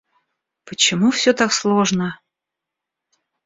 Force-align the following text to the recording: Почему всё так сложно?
Почему 0.63 1.11
всё 1.11 1.31
так 1.31 1.51
сложно? 1.53 2.19